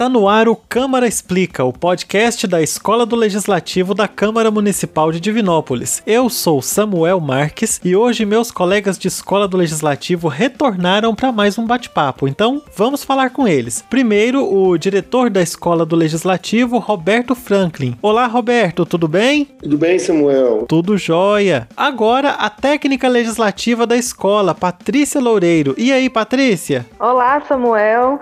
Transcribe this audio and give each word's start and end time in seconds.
Está 0.00 0.08
no 0.08 0.30
ar 0.30 0.48
o 0.48 0.56
Câmara 0.56 1.06
Explica, 1.06 1.62
o 1.62 1.74
podcast 1.74 2.46
da 2.46 2.62
Escola 2.62 3.04
do 3.04 3.14
Legislativo 3.14 3.92
da 3.92 4.08
Câmara 4.08 4.50
Municipal 4.50 5.12
de 5.12 5.20
Divinópolis. 5.20 6.02
Eu 6.06 6.30
sou 6.30 6.62
Samuel 6.62 7.20
Marques 7.20 7.78
e 7.84 7.94
hoje 7.94 8.24
meus 8.24 8.50
colegas 8.50 8.98
de 8.98 9.08
Escola 9.08 9.46
do 9.46 9.58
Legislativo 9.58 10.26
retornaram 10.26 11.14
para 11.14 11.30
mais 11.30 11.58
um 11.58 11.66
bate-papo, 11.66 12.26
então 12.26 12.62
vamos 12.74 13.04
falar 13.04 13.28
com 13.28 13.46
eles. 13.46 13.84
Primeiro, 13.90 14.42
o 14.42 14.78
diretor 14.78 15.28
da 15.28 15.42
Escola 15.42 15.84
do 15.84 15.96
Legislativo, 15.96 16.78
Roberto 16.78 17.34
Franklin. 17.34 17.94
Olá, 18.00 18.26
Roberto, 18.26 18.86
tudo 18.86 19.06
bem? 19.06 19.44
Tudo 19.62 19.76
bem, 19.76 19.98
Samuel? 19.98 20.64
Tudo 20.66 20.96
jóia. 20.96 21.68
Agora, 21.76 22.30
a 22.30 22.48
técnica 22.48 23.06
legislativa 23.06 23.86
da 23.86 23.98
escola, 23.98 24.54
Patrícia 24.54 25.20
Loureiro. 25.20 25.74
E 25.76 25.92
aí, 25.92 26.08
Patrícia? 26.08 26.86
Olá, 26.98 27.42
Samuel. 27.46 28.18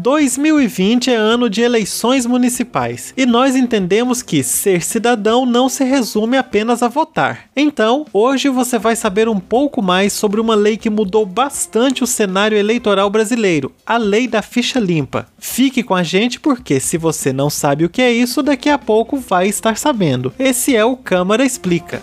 2020 0.00 1.10
é 1.10 1.14
ano 1.14 1.50
de 1.50 1.60
eleições 1.60 2.24
municipais 2.24 3.12
e 3.18 3.26
nós 3.26 3.54
entendemos 3.54 4.22
que 4.22 4.42
ser 4.42 4.82
cidadão 4.82 5.44
não 5.44 5.68
se 5.68 5.84
resume 5.84 6.38
apenas 6.38 6.82
a 6.82 6.88
votar. 6.88 7.50
Então, 7.54 8.06
hoje 8.10 8.48
você 8.48 8.78
vai 8.78 8.96
saber 8.96 9.28
um 9.28 9.38
pouco 9.38 9.82
mais 9.82 10.14
sobre 10.14 10.40
uma 10.40 10.54
lei 10.54 10.78
que 10.78 10.88
mudou 10.88 11.26
bastante 11.26 12.02
o 12.02 12.06
cenário 12.06 12.56
eleitoral 12.56 13.10
brasileiro, 13.10 13.72
a 13.84 13.98
Lei 13.98 14.26
da 14.26 14.40
Ficha 14.40 14.80
Limpa. 14.80 15.26
Fique 15.38 15.82
com 15.82 15.94
a 15.94 16.02
gente 16.02 16.40
porque 16.40 16.80
se 16.80 16.96
você 16.96 17.30
não 17.30 17.50
sabe 17.50 17.84
o 17.84 17.90
que 17.90 18.00
é 18.00 18.10
isso, 18.10 18.42
daqui 18.42 18.70
a 18.70 18.78
pouco 18.78 19.18
vai 19.18 19.48
estar 19.48 19.76
sabendo. 19.76 20.32
Esse 20.38 20.74
é 20.74 20.84
o 20.84 20.96
Câmara 20.96 21.44
Explica. 21.44 22.00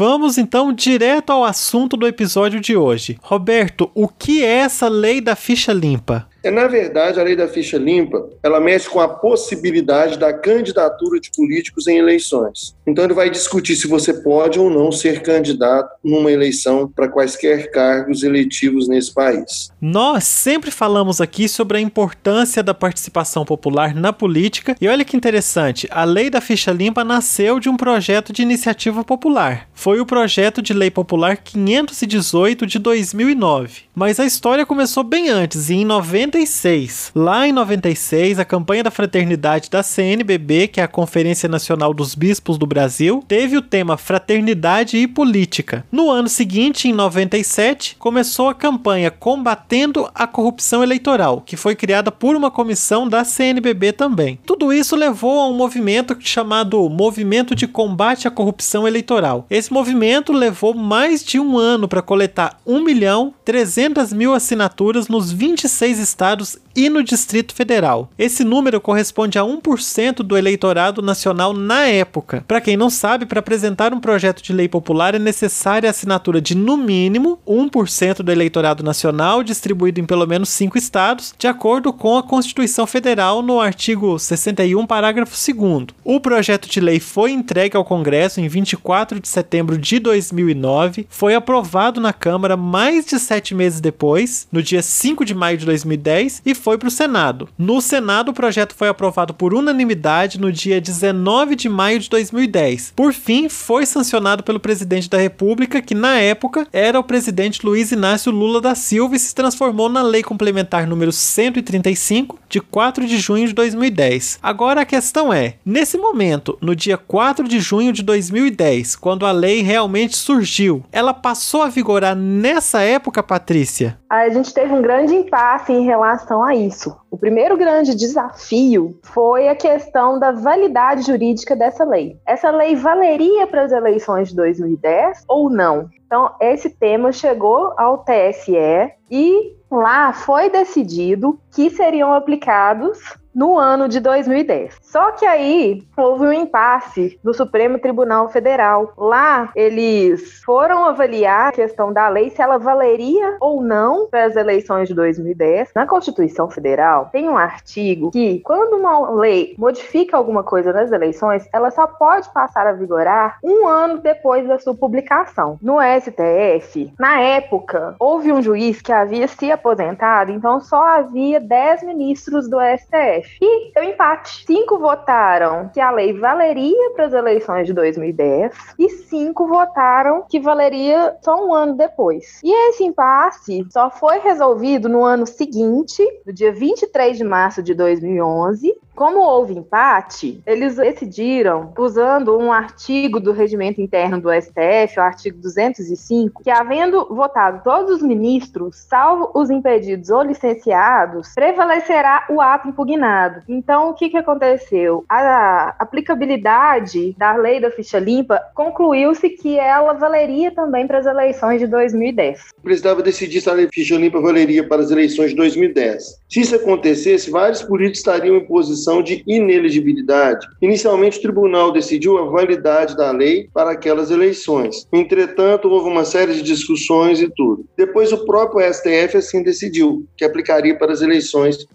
Vamos 0.00 0.38
então 0.38 0.72
direto 0.72 1.28
ao 1.28 1.44
assunto 1.44 1.94
do 1.94 2.06
episódio 2.06 2.58
de 2.58 2.74
hoje. 2.74 3.18
Roberto, 3.20 3.90
o 3.94 4.08
que 4.08 4.42
é 4.42 4.60
essa 4.60 4.88
lei 4.88 5.20
da 5.20 5.36
ficha 5.36 5.74
limpa? 5.74 6.26
É, 6.42 6.50
na 6.50 6.66
verdade, 6.66 7.20
a 7.20 7.22
lei 7.22 7.36
da 7.36 7.46
ficha 7.46 7.76
limpa, 7.76 8.28
ela 8.42 8.60
mexe 8.60 8.88
com 8.88 9.00
a 9.00 9.08
possibilidade 9.08 10.18
da 10.18 10.32
candidatura 10.32 11.20
de 11.20 11.30
políticos 11.30 11.86
em 11.86 11.98
eleições. 11.98 12.74
Então 12.86 13.04
ele 13.04 13.14
vai 13.14 13.30
discutir 13.30 13.76
se 13.76 13.86
você 13.86 14.14
pode 14.14 14.58
ou 14.58 14.70
não 14.70 14.90
ser 14.90 15.22
candidato 15.22 15.90
numa 16.02 16.32
eleição 16.32 16.88
para 16.88 17.08
quaisquer 17.08 17.70
cargos 17.70 18.22
eletivos 18.22 18.88
nesse 18.88 19.12
país. 19.12 19.70
Nós 19.80 20.24
sempre 20.24 20.70
falamos 20.70 21.20
aqui 21.20 21.48
sobre 21.48 21.78
a 21.78 21.80
importância 21.80 22.62
da 22.62 22.74
participação 22.74 23.44
popular 23.44 23.94
na 23.94 24.12
política 24.12 24.74
e 24.80 24.88
olha 24.88 25.04
que 25.04 25.16
interessante, 25.16 25.86
a 25.90 26.04
lei 26.04 26.30
da 26.30 26.40
ficha 26.40 26.72
limpa 26.72 27.04
nasceu 27.04 27.60
de 27.60 27.68
um 27.68 27.76
projeto 27.76 28.32
de 28.32 28.42
iniciativa 28.42 29.04
popular. 29.04 29.68
Foi 29.74 30.00
o 30.00 30.06
projeto 30.06 30.62
de 30.62 30.72
lei 30.72 30.90
popular 30.90 31.36
518 31.36 32.66
de 32.66 32.78
2009. 32.78 33.82
Mas 33.94 34.18
a 34.18 34.24
história 34.24 34.66
começou 34.66 35.04
bem 35.04 35.28
antes, 35.28 35.70
em 35.70 35.84
90 35.84 36.29
96. 36.30 37.10
Lá 37.12 37.46
em 37.46 37.52
96, 37.52 38.38
a 38.38 38.44
campanha 38.44 38.84
da 38.84 38.90
fraternidade 38.90 39.68
da 39.68 39.82
CNBB, 39.82 40.68
que 40.68 40.80
é 40.80 40.84
a 40.84 40.88
Conferência 40.88 41.48
Nacional 41.48 41.92
dos 41.92 42.14
Bispos 42.14 42.56
do 42.56 42.66
Brasil, 42.66 43.24
teve 43.26 43.56
o 43.56 43.62
tema 43.62 43.96
Fraternidade 43.96 44.96
e 44.96 45.08
Política. 45.08 45.84
No 45.90 46.08
ano 46.08 46.28
seguinte, 46.28 46.86
em 46.88 46.92
97, 46.92 47.96
começou 47.98 48.48
a 48.48 48.54
campanha 48.54 49.10
Combatendo 49.10 50.08
a 50.14 50.26
Corrupção 50.26 50.84
Eleitoral, 50.84 51.42
que 51.44 51.56
foi 51.56 51.74
criada 51.74 52.12
por 52.12 52.36
uma 52.36 52.50
comissão 52.50 53.08
da 53.08 53.24
CNBB 53.24 53.92
também. 53.92 54.38
Tudo 54.46 54.72
isso 54.72 54.94
levou 54.94 55.40
a 55.40 55.48
um 55.48 55.54
movimento 55.54 56.16
chamado 56.20 56.88
Movimento 56.88 57.56
de 57.56 57.66
Combate 57.66 58.28
à 58.28 58.30
Corrupção 58.30 58.86
Eleitoral. 58.86 59.46
Esse 59.50 59.72
movimento 59.72 60.32
levou 60.32 60.74
mais 60.74 61.24
de 61.24 61.40
um 61.40 61.58
ano 61.58 61.88
para 61.88 62.02
coletar 62.02 62.60
1 62.64 62.84
milhão 62.84 63.34
300 63.44 64.12
mil 64.12 64.32
assinaturas 64.32 65.08
nos 65.08 65.32
26 65.32 65.98
estados 65.98 66.19
estados 66.20 66.58
e 66.74 66.88
no 66.88 67.02
Distrito 67.02 67.54
Federal. 67.54 68.10
Esse 68.18 68.44
número 68.44 68.80
corresponde 68.80 69.38
a 69.38 69.42
1% 69.42 70.16
do 70.16 70.36
eleitorado 70.36 71.02
nacional 71.02 71.52
na 71.52 71.86
época. 71.86 72.44
Para 72.46 72.60
quem 72.60 72.76
não 72.76 72.90
sabe, 72.90 73.26
para 73.26 73.40
apresentar 73.40 73.92
um 73.92 74.00
projeto 74.00 74.42
de 74.42 74.52
lei 74.52 74.68
popular 74.68 75.14
é 75.14 75.18
necessária 75.18 75.88
a 75.88 75.90
assinatura 75.90 76.40
de, 76.40 76.54
no 76.54 76.76
mínimo, 76.76 77.38
1% 77.46 78.22
do 78.22 78.32
eleitorado 78.32 78.82
nacional, 78.82 79.42
distribuído 79.42 80.00
em 80.00 80.06
pelo 80.06 80.26
menos 80.26 80.48
5 80.50 80.78
estados, 80.78 81.34
de 81.38 81.46
acordo 81.46 81.92
com 81.92 82.16
a 82.16 82.22
Constituição 82.22 82.86
Federal 82.86 83.42
no 83.42 83.60
artigo 83.60 84.18
61, 84.18 84.86
parágrafo 84.86 85.34
2. 85.34 85.86
O 86.04 86.20
projeto 86.20 86.68
de 86.68 86.80
lei 86.80 87.00
foi 87.00 87.32
entregue 87.32 87.76
ao 87.76 87.84
Congresso 87.84 88.40
em 88.40 88.48
24 88.48 89.20
de 89.20 89.28
setembro 89.28 89.76
de 89.78 89.98
2009, 89.98 91.06
foi 91.08 91.34
aprovado 91.34 92.00
na 92.00 92.12
Câmara 92.12 92.56
mais 92.56 93.06
de 93.06 93.18
sete 93.18 93.54
meses 93.54 93.80
depois, 93.80 94.46
no 94.50 94.62
dia 94.62 94.82
5 94.82 95.24
de 95.24 95.34
maio 95.34 95.58
de 95.58 95.66
2010, 95.66 96.42
e 96.44 96.54
foi 96.60 96.78
para 96.78 96.88
o 96.88 96.90
Senado. 96.90 97.48
No 97.58 97.80
Senado, 97.80 98.30
o 98.30 98.34
projeto 98.34 98.74
foi 98.74 98.88
aprovado 98.88 99.34
por 99.34 99.54
unanimidade 99.54 100.40
no 100.40 100.52
dia 100.52 100.80
19 100.80 101.56
de 101.56 101.68
maio 101.68 101.98
de 101.98 102.08
2010. 102.08 102.92
Por 102.94 103.12
fim, 103.12 103.48
foi 103.48 103.86
sancionado 103.86 104.42
pelo 104.42 104.60
presidente 104.60 105.08
da 105.08 105.18
República, 105.18 105.82
que 105.82 105.94
na 105.94 106.20
época 106.20 106.66
era 106.72 107.00
o 107.00 107.04
presidente 107.04 107.64
Luiz 107.64 107.90
Inácio 107.90 108.30
Lula 108.30 108.60
da 108.60 108.74
Silva 108.74 109.16
e 109.16 109.18
se 109.18 109.34
transformou 109.34 109.88
na 109.88 110.02
Lei 110.02 110.22
Complementar 110.22 110.86
número 110.86 111.10
135, 111.10 112.38
de 112.48 112.60
4 112.60 113.06
de 113.06 113.18
junho 113.18 113.46
de 113.46 113.54
2010. 113.54 114.38
Agora 114.42 114.82
a 114.82 114.86
questão 114.86 115.32
é: 115.32 115.54
nesse 115.64 115.96
momento, 115.96 116.58
no 116.60 116.76
dia 116.76 116.98
4 116.98 117.48
de 117.48 117.58
junho 117.60 117.92
de 117.92 118.02
2010, 118.02 118.96
quando 118.96 119.24
a 119.24 119.32
lei 119.32 119.62
realmente 119.62 120.16
surgiu, 120.16 120.84
ela 120.92 121.14
passou 121.14 121.62
a 121.62 121.68
vigorar 121.68 122.14
nessa 122.14 122.82
época, 122.82 123.22
Patrícia? 123.22 123.98
A 124.08 124.28
gente 124.28 124.52
teve 124.52 124.72
um 124.72 124.82
grande 124.82 125.14
impasse 125.14 125.72
em 125.72 125.84
relação 125.84 126.44
a 126.44 126.49
a 126.50 126.54
isso. 126.54 126.96
O 127.10 127.16
primeiro 127.16 127.56
grande 127.56 127.94
desafio 127.94 128.98
foi 129.02 129.48
a 129.48 129.54
questão 129.54 130.18
da 130.18 130.32
validade 130.32 131.02
jurídica 131.02 131.56
dessa 131.56 131.84
lei. 131.84 132.18
Essa 132.26 132.50
lei 132.50 132.74
valeria 132.74 133.46
para 133.46 133.62
as 133.62 133.72
eleições 133.72 134.28
de 134.28 134.36
2010 134.36 135.24
ou 135.28 135.48
não? 135.48 135.88
Então, 136.06 136.34
esse 136.40 136.70
tema 136.70 137.12
chegou 137.12 137.72
ao 137.76 137.98
TSE 137.98 138.92
e 139.10 139.56
lá 139.70 140.12
foi 140.12 140.50
decidido 140.50 141.38
que 141.50 141.70
seriam 141.70 142.12
aplicados 142.12 142.98
no 143.34 143.58
ano 143.58 143.88
de 143.88 144.00
2010. 144.00 144.78
Só 144.82 145.12
que 145.12 145.24
aí 145.24 145.82
houve 145.96 146.26
um 146.26 146.32
impasse 146.32 147.18
no 147.22 147.32
Supremo 147.32 147.78
Tribunal 147.78 148.28
Federal. 148.28 148.92
Lá 148.96 149.50
eles 149.54 150.42
foram 150.44 150.84
avaliar 150.84 151.48
a 151.48 151.52
questão 151.52 151.92
da 151.92 152.08
lei 152.08 152.30
se 152.30 152.42
ela 152.42 152.58
valeria 152.58 153.36
ou 153.40 153.62
não 153.62 154.08
para 154.08 154.24
as 154.24 154.36
eleições 154.36 154.88
de 154.88 154.94
2010. 154.94 155.70
Na 155.74 155.86
Constituição 155.86 156.50
Federal 156.50 157.08
tem 157.12 157.28
um 157.28 157.36
artigo 157.36 158.10
que 158.10 158.40
quando 158.40 158.76
uma 158.76 159.10
lei 159.10 159.54
modifica 159.58 160.16
alguma 160.16 160.42
coisa 160.42 160.72
nas 160.72 160.90
eleições, 160.90 161.48
ela 161.52 161.70
só 161.70 161.86
pode 161.86 162.32
passar 162.32 162.66
a 162.66 162.72
vigorar 162.72 163.38
um 163.42 163.66
ano 163.66 163.98
depois 163.98 164.46
da 164.46 164.58
sua 164.58 164.74
publicação. 164.74 165.58
No 165.62 165.78
STF, 165.80 166.92
na 166.98 167.20
época, 167.20 167.94
houve 167.98 168.32
um 168.32 168.42
juiz 168.42 168.82
que 168.82 168.92
havia 168.92 169.28
se 169.28 169.50
aposentado, 169.50 170.32
então 170.32 170.60
só 170.60 170.82
havia 170.84 171.39
10 171.40 171.82
ministros 171.82 172.48
do 172.48 172.58
STF. 172.60 173.38
E 173.40 173.72
deu 173.72 173.84
empate. 173.84 174.44
Cinco 174.46 174.78
votaram 174.78 175.68
que 175.68 175.80
a 175.80 175.90
lei 175.90 176.12
valeria 176.12 176.90
para 176.90 177.06
as 177.06 177.12
eleições 177.12 177.66
de 177.66 177.72
2010 177.72 178.54
e 178.78 178.88
cinco 178.88 179.46
votaram 179.46 180.24
que 180.28 180.40
valeria 180.40 181.16
só 181.22 181.44
um 181.44 181.52
ano 181.52 181.74
depois. 181.74 182.40
E 182.42 182.52
esse 182.68 182.84
impasse 182.84 183.66
só 183.70 183.90
foi 183.90 184.18
resolvido 184.18 184.88
no 184.88 185.04
ano 185.04 185.26
seguinte, 185.26 186.02
no 186.26 186.32
dia 186.32 186.52
23 186.52 187.16
de 187.16 187.24
março 187.24 187.62
de 187.62 187.74
2011, 187.74 188.76
como 189.00 189.20
houve 189.20 189.54
empate, 189.54 190.42
eles 190.44 190.76
decidiram, 190.76 191.72
usando 191.78 192.36
um 192.36 192.52
artigo 192.52 193.18
do 193.18 193.32
regimento 193.32 193.80
interno 193.80 194.20
do 194.20 194.30
STF, 194.30 194.98
o 194.98 195.02
artigo 195.02 195.38
205, 195.38 196.42
que 196.42 196.50
havendo 196.50 197.06
votado 197.06 197.62
todos 197.64 197.96
os 197.96 198.02
ministros, 198.02 198.76
salvo 198.76 199.30
os 199.34 199.48
impedidos 199.48 200.10
ou 200.10 200.22
licenciados, 200.22 201.29
prevalecerá 201.34 202.26
o 202.28 202.40
ato 202.40 202.68
impugnado. 202.68 203.42
Então, 203.48 203.90
o 203.90 203.94
que, 203.94 204.08
que 204.08 204.16
aconteceu? 204.16 205.04
A 205.08 205.74
aplicabilidade 205.78 207.14
da 207.16 207.34
lei 207.36 207.60
da 207.60 207.70
ficha 207.70 207.98
limpa 207.98 208.40
concluiu-se 208.54 209.28
que 209.30 209.58
ela 209.58 209.92
valeria 209.92 210.50
também 210.50 210.86
para 210.86 210.98
as 210.98 211.06
eleições 211.06 211.60
de 211.60 211.66
2010. 211.66 212.50
Precisava 212.62 213.02
decidir 213.02 213.40
se 213.40 213.48
a 213.48 213.52
lei 213.52 213.68
ficha 213.72 213.96
limpa 213.96 214.20
valeria 214.20 214.66
para 214.66 214.82
as 214.82 214.90
eleições 214.90 215.30
de 215.30 215.36
2010. 215.36 216.20
Se 216.28 216.40
isso 216.40 216.56
acontecesse, 216.56 217.30
vários 217.30 217.62
políticos 217.62 218.00
estariam 218.00 218.36
em 218.36 218.44
posição 218.44 219.02
de 219.02 219.22
inelegibilidade. 219.26 220.46
Inicialmente, 220.60 221.18
o 221.18 221.22
tribunal 221.22 221.72
decidiu 221.72 222.18
a 222.18 222.30
validade 222.30 222.96
da 222.96 223.10
lei 223.10 223.48
para 223.52 223.72
aquelas 223.72 224.10
eleições. 224.10 224.86
Entretanto, 224.92 225.68
houve 225.68 225.88
uma 225.88 226.04
série 226.04 226.34
de 226.34 226.42
discussões 226.42 227.20
e 227.20 227.30
tudo. 227.34 227.64
Depois, 227.76 228.12
o 228.12 228.24
próprio 228.24 228.72
STF 228.72 229.16
assim 229.16 229.42
decidiu 229.42 230.06
que 230.16 230.24
aplicaria 230.24 230.76
para 230.76 230.92
as 230.92 231.00
eleições 231.00 231.19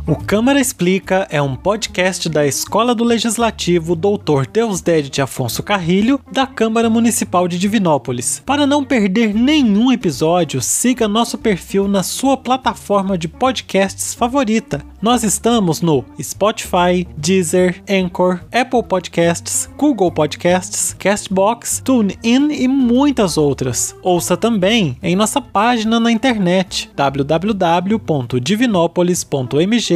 O 0.06 0.14
Câmara 0.14 0.60
Explica 0.60 1.26
é 1.30 1.40
um 1.40 1.56
podcast 1.56 2.28
da 2.28 2.46
Escola 2.46 2.94
do 2.94 3.02
Legislativo 3.02 3.96
Dr. 3.96 4.46
Deusdedit 4.52 5.22
Afonso 5.22 5.62
Carrilho, 5.62 6.20
da 6.30 6.46
Câmara 6.46 6.90
Municipal 6.90 7.48
de 7.48 7.58
Divinópolis. 7.58 8.42
Para 8.44 8.66
não 8.66 8.84
perder 8.84 9.34
nenhum 9.34 9.90
episódio, 9.90 10.60
siga 10.60 11.08
nosso 11.08 11.38
perfil 11.38 11.88
na 11.88 12.02
sua 12.02 12.36
plataforma 12.36 13.16
de 13.16 13.28
podcasts 13.28 14.12
favorita. 14.12 14.82
Nós 15.00 15.24
estamos 15.24 15.80
no 15.80 16.04
Spotify, 16.20 17.08
Deezer, 17.16 17.82
Anchor, 17.88 18.40
Apple 18.52 18.82
Podcasts, 18.82 19.70
Google 19.74 20.12
Podcasts, 20.12 20.94
Castbox, 20.98 21.80
TuneIn 21.82 22.52
e 22.52 22.68
muitas 22.68 23.38
outras. 23.38 23.96
Ouça 24.02 24.36
também 24.36 24.98
em 25.02 25.16
nossa 25.16 25.40
página 25.40 25.98
na 25.98 26.12
internet 26.12 26.90
www.divinopolis.mg 26.94 29.93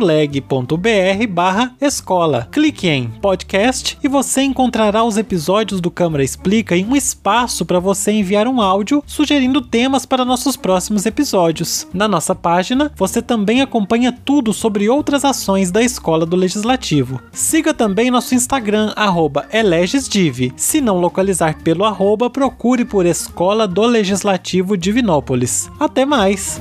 leg.br 0.00 1.26
barra 1.28 1.74
escola. 1.80 2.48
Clique 2.50 2.88
em 2.88 3.08
podcast 3.08 3.98
e 4.02 4.08
você 4.08 4.42
encontrará 4.42 5.04
os 5.04 5.16
episódios 5.16 5.80
do 5.80 5.90
Câmara 5.90 6.24
Explica 6.24 6.76
em 6.76 6.84
um 6.84 6.96
espaço 6.96 7.64
para 7.64 7.78
você 7.78 8.12
enviar 8.12 8.46
um 8.46 8.60
áudio 8.60 9.02
sugerindo 9.06 9.60
temas 9.60 10.06
para 10.06 10.24
nossos 10.24 10.56
próximos 10.56 11.06
episódios. 11.06 11.86
Na 11.92 12.08
nossa 12.08 12.34
página, 12.34 12.90
você 12.96 13.20
também 13.20 13.60
acompanha 13.60 14.12
tudo 14.12 14.52
sobre 14.52 14.88
outras 14.88 15.24
ações 15.24 15.70
da 15.70 15.82
Escola 15.82 16.26
do 16.26 16.36
Legislativo. 16.36 17.20
Siga 17.32 17.74
também 17.74 18.10
nosso 18.10 18.34
Instagram, 18.34 18.92
arroba 18.96 19.46
elegesdiv. 19.52 20.52
Se 20.56 20.80
não 20.80 20.98
localizar 20.98 21.62
pelo 21.62 21.84
arroba, 21.84 22.30
procure 22.30 22.84
por 22.84 23.06
Escola 23.06 23.66
do 23.66 23.82
Legislativo 23.82 24.76
Divinópolis. 24.76 25.70
Até 25.78 26.04
mais! 26.04 26.60